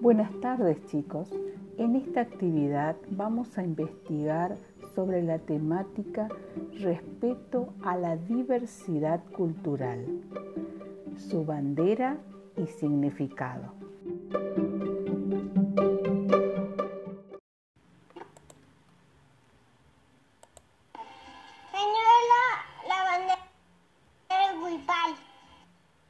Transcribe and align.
Buenas 0.00 0.30
tardes 0.40 0.76
chicos. 0.86 1.28
En 1.76 1.96
esta 1.96 2.20
actividad 2.20 2.94
vamos 3.10 3.58
a 3.58 3.64
investigar 3.64 4.56
sobre 4.94 5.24
la 5.24 5.40
temática 5.40 6.28
respeto 6.78 7.74
a 7.82 7.96
la 7.96 8.16
diversidad 8.16 9.20
cultural, 9.36 10.06
su 11.16 11.44
bandera 11.44 12.16
y 12.56 12.66
significado. 12.66 13.72